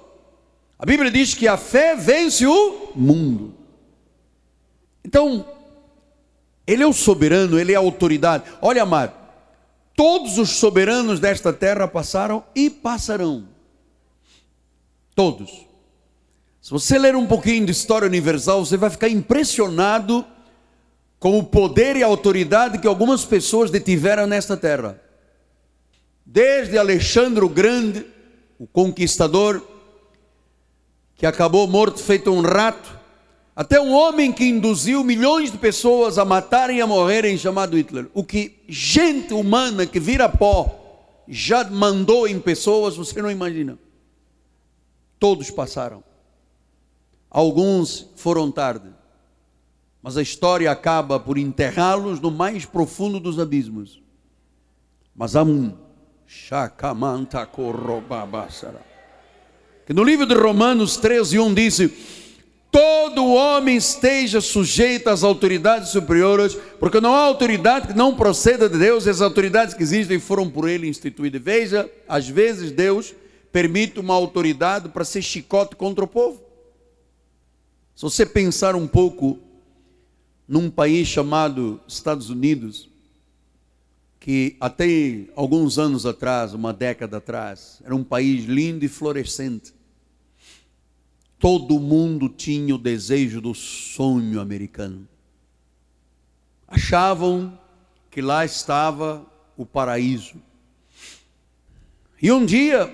[0.78, 3.54] A Bíblia diz que a fé vence o mundo.
[5.04, 5.46] Então,
[6.66, 8.44] Ele é o soberano, Ele é a autoridade.
[8.60, 9.14] Olha, amado,
[9.94, 13.48] todos os soberanos desta terra passaram e passarão.
[15.14, 15.66] Todos.
[16.60, 20.26] Se você ler um pouquinho de história universal, você vai ficar impressionado
[21.18, 25.00] com o poder e a autoridade que algumas pessoas detiveram nesta terra.
[26.26, 28.04] Desde Alexandre o Grande,
[28.58, 29.64] o conquistador,
[31.14, 32.98] que acabou morto feito um rato,
[33.54, 38.10] até um homem que induziu milhões de pessoas a matarem e a morrerem, chamado Hitler.
[38.12, 43.78] O que gente humana que vira pó já mandou em pessoas, você não imagina.
[45.18, 46.02] Todos passaram.
[47.30, 48.88] Alguns foram tarde,
[50.02, 54.02] mas a história acaba por enterrá-los no mais profundo dos abismos.
[55.14, 55.85] Mas há um,
[59.86, 61.94] que no livro de Romanos 13, 1 disse:
[62.72, 68.76] Todo homem esteja sujeito às autoridades superiores, porque não há autoridade que não proceda de
[68.76, 71.40] Deus, as autoridades que existem foram por ele instituídas.
[71.40, 73.14] Veja, às vezes Deus
[73.52, 76.42] permite uma autoridade para ser chicote contra o povo.
[77.94, 79.38] Se você pensar um pouco
[80.48, 82.90] num país chamado Estados Unidos,
[84.26, 89.72] que até alguns anos atrás, uma década atrás, era um país lindo e florescente.
[91.38, 95.06] Todo mundo tinha o desejo do sonho americano.
[96.66, 97.56] Achavam
[98.10, 99.24] que lá estava
[99.56, 100.42] o paraíso.
[102.20, 102.92] E um dia,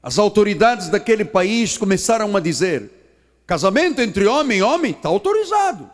[0.00, 2.92] as autoridades daquele país começaram a dizer:
[3.44, 5.90] Casamento entre homem e homem está autorizado.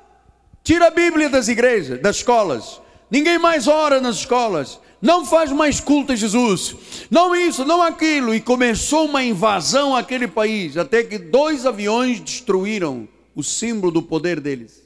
[0.63, 2.79] Tira a Bíblia das igrejas, das escolas.
[3.11, 4.79] Ninguém mais ora nas escolas.
[5.03, 6.77] Não faz mais culto a Jesus.
[7.11, 8.35] Não isso, não aquilo.
[8.35, 14.41] E começou uma invasão àquele país, até que dois aviões destruíram o símbolo do poder
[14.41, 14.83] deles.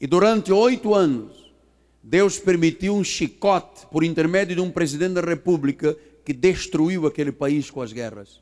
[0.00, 1.52] E durante oito anos,
[2.02, 7.70] Deus permitiu um chicote por intermédio de um presidente da República que destruiu aquele país
[7.70, 8.40] com as guerras.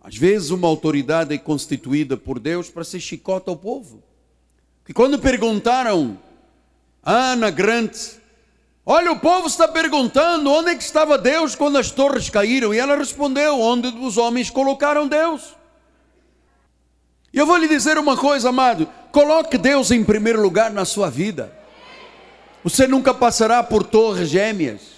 [0.00, 4.02] Às vezes uma autoridade é constituída por Deus para ser chicota ao povo.
[4.84, 6.18] Que quando perguntaram
[7.04, 7.96] Ana Grant,
[8.86, 12.78] olha o povo está perguntando onde é que estava Deus quando as torres caíram, e
[12.78, 15.56] ela respondeu, onde os homens colocaram Deus.
[17.32, 21.10] E eu vou lhe dizer uma coisa, amado, coloque Deus em primeiro lugar na sua
[21.10, 21.52] vida.
[22.62, 24.91] Você nunca passará por torres gêmeas.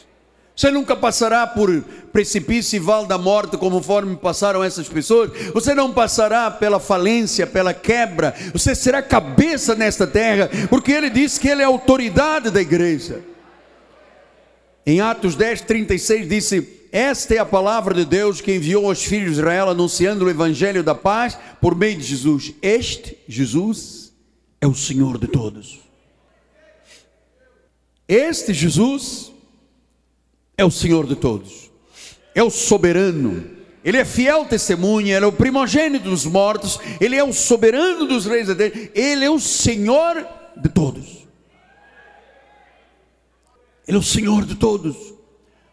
[0.56, 5.30] Você nunca passará por precipício e val da morte, conforme passaram essas pessoas.
[5.52, 8.32] Você não passará pela falência, pela quebra.
[8.52, 13.20] Você será cabeça nesta terra, porque ele disse que ele é autoridade da igreja.
[14.86, 19.32] Em Atos 10, 36 disse: Esta é a palavra de Deus que enviou aos filhos
[19.32, 22.54] de Israel, anunciando o evangelho da paz por meio de Jesus.
[22.62, 24.12] Este, Jesus,
[24.60, 25.80] é o Senhor de todos.
[28.06, 29.33] Este Jesus
[30.56, 31.70] é o Senhor de todos,
[32.34, 33.50] é o soberano,
[33.84, 38.24] ele é fiel testemunha, ele é o primogênito dos mortos, ele é o soberano dos
[38.24, 41.24] reis da terra, ele é o Senhor de todos.
[43.86, 45.14] Ele é o Senhor de todos.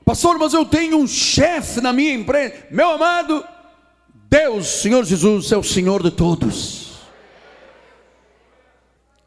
[0.04, 2.54] Pastor, mas eu tenho um chefe na minha empresa.
[2.70, 3.46] Meu amado,
[4.30, 6.91] Deus, Senhor Jesus, é o Senhor de todos.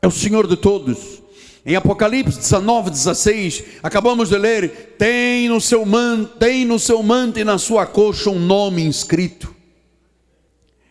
[0.02, 1.22] É o Senhor de todos.
[1.66, 7.38] Em Apocalipse 19, 16, acabamos de ler: tem no seu manto, tem no seu manto
[7.38, 9.54] e na sua coxa um nome inscrito: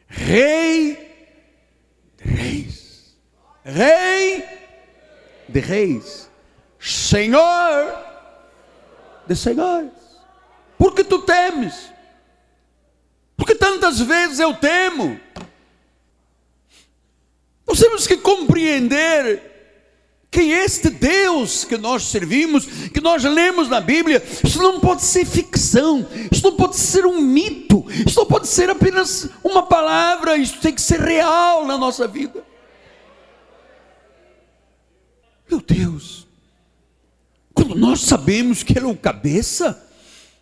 [0.08, 0.98] Rei
[3.64, 4.44] Rei
[5.48, 6.30] de reis,
[6.80, 8.04] Senhor
[9.26, 9.92] de senhores.
[10.78, 11.90] Por que tu temes?
[13.38, 15.20] Porque tantas vezes eu temo.
[17.66, 19.53] Nós temos que compreender
[20.34, 25.26] que este Deus que nós servimos, que nós lemos na Bíblia, isso não pode ser
[25.26, 30.60] ficção, isso não pode ser um mito, isso não pode ser apenas uma palavra, isso
[30.60, 32.44] tem que ser real na nossa vida.
[35.48, 36.28] Meu Deus,
[37.54, 39.88] quando nós sabemos que Ele é o cabeça,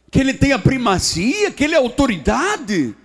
[0.10, 2.96] que Ele tem a primazia, que Ele é a autoridade,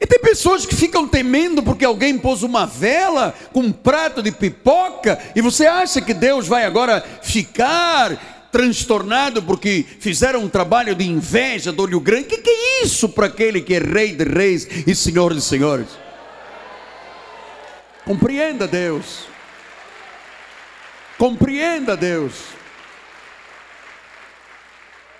[0.00, 4.30] e tem pessoas que ficam temendo porque alguém pôs uma vela com um prato de
[4.30, 11.04] pipoca, e você acha que Deus vai agora ficar transtornado porque fizeram um trabalho de
[11.04, 12.24] inveja do olho grande?
[12.24, 15.40] O que, que é isso para aquele que é rei de reis e senhor de
[15.40, 15.88] senhores?
[18.04, 19.24] Compreenda Deus.
[21.18, 22.34] Compreenda Deus.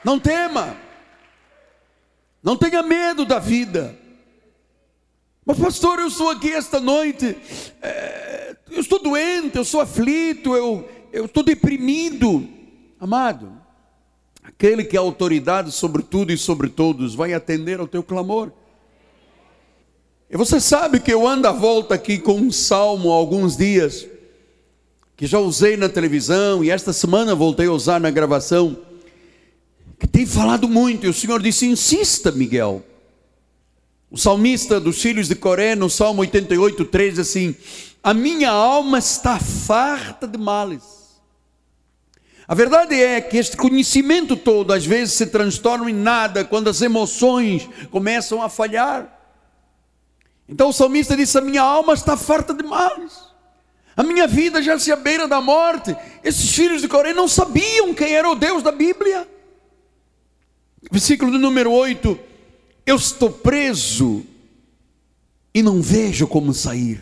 [0.05, 0.77] Não tema.
[2.43, 3.98] Não tenha medo da vida.
[5.49, 7.35] Mas, pastor, eu estou aqui esta noite,
[7.81, 12.47] é, eu estou doente, eu sou aflito, eu, eu estou deprimido.
[13.01, 13.51] Amado,
[14.43, 18.53] aquele que é autoridade sobre tudo e sobre todos vai atender ao teu clamor.
[20.29, 24.07] E você sabe que eu ando à volta aqui com um salmo há alguns dias,
[25.17, 28.77] que já usei na televisão e esta semana voltei a usar na gravação,
[29.99, 32.85] que tem falado muito, e o Senhor disse: insista, Miguel.
[34.11, 37.55] O salmista dos filhos de Coré, no Salmo 88, 3, assim:
[38.03, 40.83] A minha alma está farta de males.
[42.47, 46.81] A verdade é que este conhecimento todo às vezes se transforma em nada quando as
[46.81, 49.15] emoções começam a falhar.
[50.49, 53.29] Então o salmista disse: A minha alma está farta de males.
[53.95, 55.95] A minha vida já se à beira da morte.
[56.25, 59.29] Esses filhos de Coré não sabiam quem era o Deus da Bíblia.
[60.91, 62.29] Versículo número 8
[62.89, 64.25] eu estou preso
[65.53, 67.01] e não vejo como sair.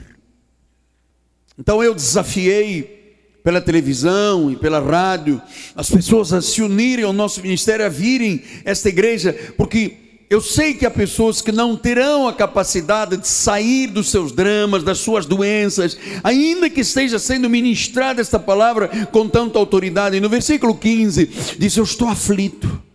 [1.57, 5.41] Então eu desafiei pela televisão e pela rádio
[5.77, 10.75] as pessoas a se unirem ao nosso ministério, a virem esta igreja, porque eu sei
[10.75, 15.25] que há pessoas que não terão a capacidade de sair dos seus dramas, das suas
[15.25, 20.19] doenças, ainda que esteja sendo ministrada esta palavra com tanta autoridade.
[20.19, 22.86] No versículo 15 diz: Eu estou aflito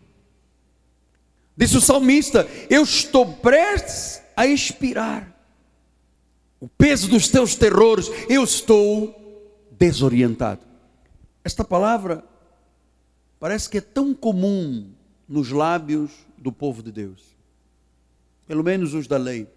[1.55, 5.31] Disse o salmista: Eu estou prestes a expirar.
[6.59, 9.17] O peso dos teus terrores, eu estou
[9.71, 10.61] desorientado.
[11.43, 12.23] Esta palavra
[13.39, 14.91] parece que é tão comum
[15.27, 17.21] nos lábios do povo de Deus,
[18.47, 19.47] pelo menos os da lei.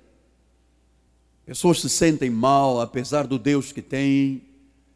[1.44, 4.42] Pessoas se sentem mal, apesar do Deus que têm,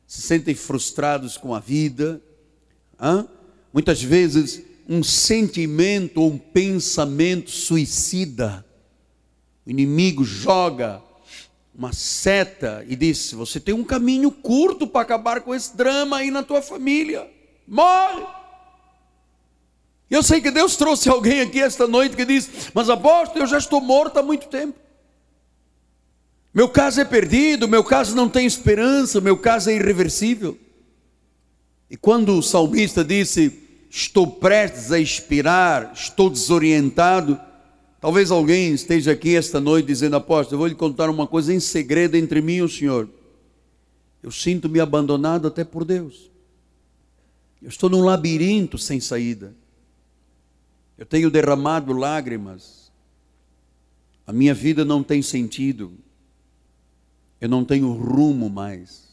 [0.06, 2.22] se sentem frustrados com a vida.
[2.98, 3.28] Hã?
[3.70, 8.64] Muitas vezes um sentimento ou um pensamento suicida.
[9.66, 11.02] O inimigo joga
[11.74, 16.30] uma seta e diz: Você tem um caminho curto para acabar com esse drama aí
[16.30, 17.28] na tua família.
[17.66, 18.24] Morre!
[20.10, 23.58] Eu sei que Deus trouxe alguém aqui esta noite que diz: Mas apóstolo, eu já
[23.58, 24.78] estou morto há muito tempo.
[26.54, 30.58] Meu caso é perdido, meu caso não tem esperança, meu caso é irreversível.
[31.90, 37.40] E quando o salmista disse: estou prestes a expirar, estou desorientado.
[38.00, 41.60] Talvez alguém esteja aqui esta noite dizendo: Apóstolo, eu vou lhe contar uma coisa em
[41.60, 43.08] segredo entre mim e o Senhor.
[44.22, 46.30] Eu sinto-me abandonado até por Deus.
[47.62, 49.54] Eu estou num labirinto sem saída.
[50.96, 52.90] Eu tenho derramado lágrimas.
[54.26, 55.92] A minha vida não tem sentido.
[57.40, 59.08] Eu não tenho rumo mais.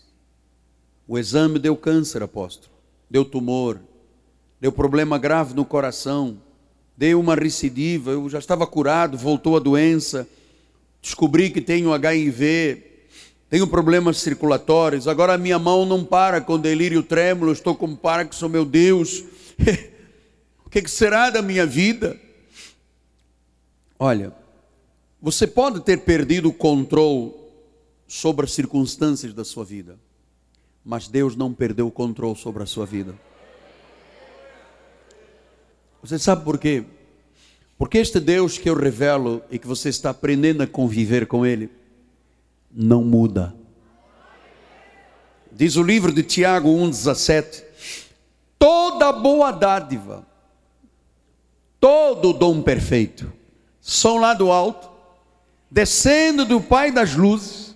[1.07, 2.73] O exame deu câncer, apóstolo.
[3.09, 3.79] Deu tumor
[4.65, 6.41] deu problema grave no coração,
[6.97, 10.27] deu uma recidiva, eu já estava curado, voltou a doença,
[10.99, 12.83] descobri que tenho HIV,
[13.47, 18.47] tenho problemas circulatórios, agora a minha mão não para com delírio trêmulo, estou com Parkinson,
[18.47, 19.23] meu Deus,
[20.65, 22.19] o que será da minha vida?
[23.99, 24.33] Olha,
[25.21, 27.35] você pode ter perdido o controle
[28.07, 29.99] sobre as circunstâncias da sua vida,
[30.83, 33.13] mas Deus não perdeu o controle sobre a sua vida.
[36.05, 36.83] Você sabe por quê?
[37.79, 41.67] Porque este Deus que eu revelo e que você está aprendendo a conviver com Ele,
[42.71, 43.55] não muda.
[45.51, 47.63] Diz o livro de Tiago 1,17:
[48.59, 50.23] toda boa dádiva,
[51.79, 53.33] todo dom perfeito,
[53.81, 54.87] são lá do alto,
[55.71, 57.75] descendo do Pai das luzes,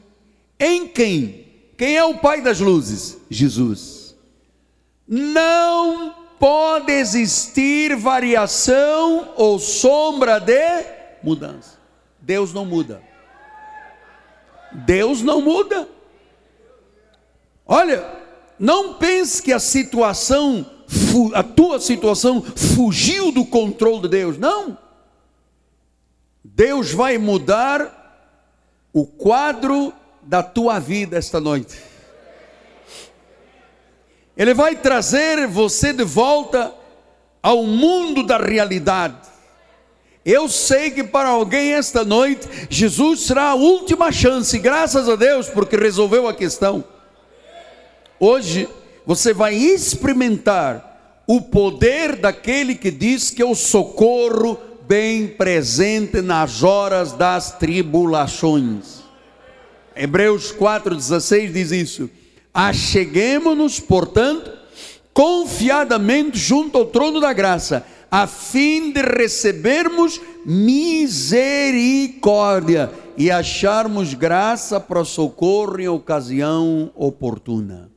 [0.59, 3.17] em quem Quem é o Pai das luzes?
[3.27, 4.15] Jesus.
[5.07, 10.85] Não pode existir variação ou sombra de
[11.21, 11.77] mudança.
[12.21, 13.01] Deus não muda.
[14.71, 15.87] Deus não muda.
[17.65, 18.05] Olha,
[18.57, 20.65] não pense que a situação,
[21.33, 24.37] a tua situação fugiu do controle de Deus.
[24.37, 24.77] Não.
[26.43, 27.95] Deus vai mudar
[28.93, 31.88] o quadro da tua vida esta noite.
[34.39, 36.73] Ele vai trazer você de volta
[37.43, 39.17] ao mundo da realidade.
[40.23, 45.49] Eu sei que para alguém esta noite, Jesus será a última chance, graças a Deus,
[45.49, 46.85] porque resolveu a questão.
[48.17, 48.69] Hoje,
[49.05, 56.63] você vai experimentar o poder daquele que diz que é o socorro bem presente nas
[56.63, 59.03] horas das tribulações.
[59.93, 62.09] Hebreus 4,16 diz isso.
[62.53, 64.51] Acheguemos-nos, portanto,
[65.13, 75.05] confiadamente junto ao trono da graça, a fim de recebermos misericórdia e acharmos graça para
[75.05, 77.91] socorro em ocasião oportuna.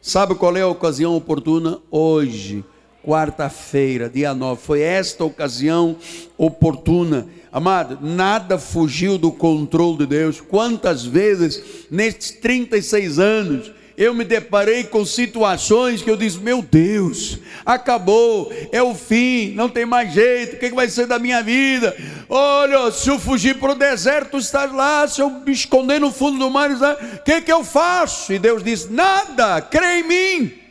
[0.00, 1.80] Sabe qual é a ocasião oportuna?
[1.90, 2.64] Hoje
[3.04, 4.60] quarta-feira, dia 9.
[4.60, 5.96] Foi esta ocasião
[6.36, 7.28] oportuna.
[7.52, 10.40] Amado, nada fugiu do controle de Deus.
[10.40, 17.38] Quantas vezes nestes 36 anos eu me deparei com situações que eu disse: Meu Deus,
[17.64, 21.96] acabou, é o fim, não tem mais jeito, o que vai ser da minha vida?
[22.28, 26.38] Olha, se eu fugir para o deserto, estás lá, se eu me esconder no fundo
[26.38, 28.32] do mar, o que, que eu faço?
[28.32, 30.63] E Deus disse: Nada, crê em mim.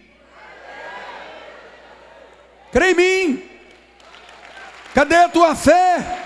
[2.73, 3.43] Crê em mim.
[4.95, 6.21] Cadê a tua fé?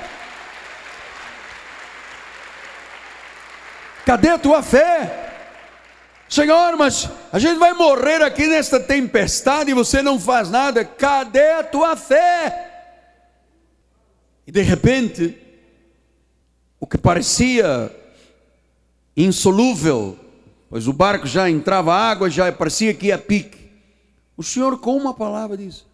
[4.05, 5.25] Cadê a tua fé?
[6.29, 10.85] Senhor, mas a gente vai morrer aqui nesta tempestade e você não faz nada.
[10.85, 12.63] Cadê a tua fé?
[14.45, 15.37] E de repente,
[16.79, 17.93] o que parecia
[19.15, 20.17] insolúvel,
[20.69, 23.69] pois o barco já entrava água, já parecia que ia pique.
[24.37, 25.86] O Senhor, com uma palavra, disse: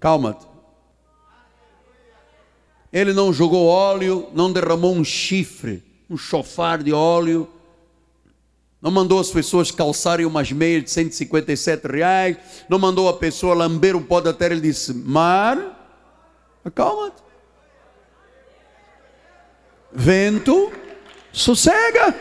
[0.00, 0.46] Calma-te.
[2.92, 7.48] Ele não jogou óleo, não derramou um chifre, um chofar de óleo,
[8.80, 12.36] não mandou as pessoas calçarem umas meias de 157 reais,
[12.68, 14.52] não mandou a pessoa lamber o pó da terra.
[14.52, 15.58] Ele disse: Mar,
[16.64, 17.22] acalma-te.
[19.92, 20.72] Vento,
[21.32, 22.14] sossega.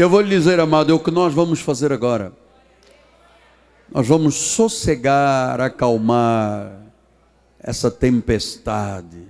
[0.00, 2.32] Eu vou lhe dizer, amado, é o que nós vamos fazer agora.
[3.90, 6.82] Nós vamos sossegar, acalmar
[7.58, 9.22] essa tempestade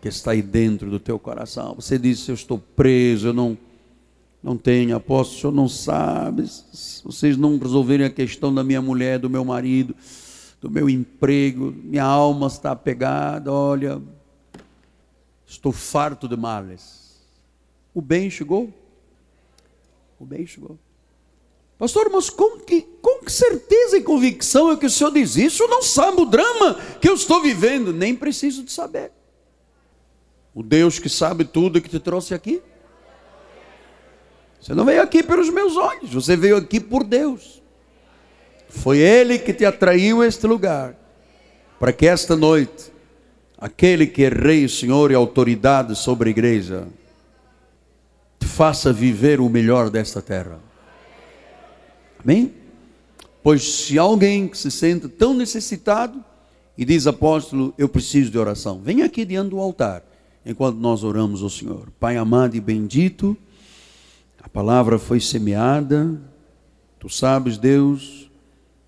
[0.00, 1.74] que está aí dentro do teu coração.
[1.76, 3.56] Você disse: Eu estou preso, eu não,
[4.42, 6.46] não tenho apóstolo, o senhor não sabe.
[6.46, 9.94] Se vocês não resolverem a questão da minha mulher, do meu marido,
[10.60, 13.52] do meu emprego, minha alma está apegada.
[13.52, 14.02] Olha,
[15.46, 17.20] estou farto de males.
[17.94, 18.72] O bem chegou.
[20.18, 20.78] O bem chegou.
[21.78, 25.62] Pastor, mas com que, com que certeza e convicção é que o senhor diz isso?
[25.62, 27.92] Eu não sabe o drama que eu estou vivendo.
[27.92, 29.12] Nem preciso de saber.
[30.54, 32.62] O Deus que sabe tudo que te trouxe aqui.
[34.58, 37.62] Você não veio aqui pelos meus olhos, você veio aqui por Deus.
[38.68, 40.96] Foi Ele que te atraiu a este lugar,
[41.78, 42.90] para que esta noite,
[43.56, 46.88] aquele que é Rei, Senhor e autoridade sobre a igreja,
[48.56, 50.58] faça viver o melhor desta terra.
[52.18, 52.54] Amém?
[53.42, 56.24] Pois se alguém se sente tão necessitado
[56.76, 60.02] e diz, apóstolo, eu preciso de oração, vem aqui diante do altar,
[60.44, 61.90] enquanto nós oramos ao Senhor.
[62.00, 63.36] Pai amado e bendito,
[64.40, 66.18] a palavra foi semeada,
[66.98, 68.30] tu sabes, Deus,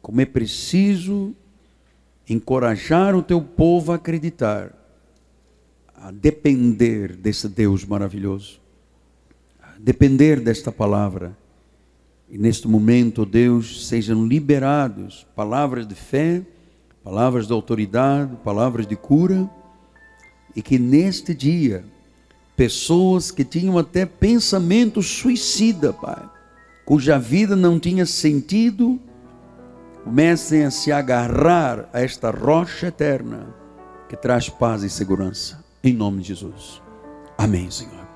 [0.01, 1.35] como é preciso
[2.27, 4.73] encorajar o teu povo a acreditar,
[5.95, 8.66] a depender desse Deus maravilhoso,
[9.79, 11.37] depender desta palavra
[12.31, 16.43] e neste momento, Deus, sejam liberados palavras de fé,
[17.03, 19.49] palavras de autoridade, palavras de cura,
[20.55, 21.85] e que neste dia,
[22.55, 26.29] pessoas que tinham até pensamento suicida, Pai,
[26.85, 29.01] cuja vida não tinha sentido,
[30.05, 33.55] comecem a se agarrar a esta rocha eterna
[34.07, 35.64] que traz paz e segurança.
[35.83, 36.83] Em nome de Jesus.
[37.39, 38.08] Amém, Senhor.